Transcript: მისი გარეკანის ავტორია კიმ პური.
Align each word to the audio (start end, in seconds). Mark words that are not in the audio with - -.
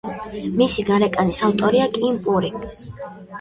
მისი 0.61 0.85
გარეკანის 0.87 1.41
ავტორია 1.49 1.85
კიმ 1.99 2.19
პური. 2.29 2.51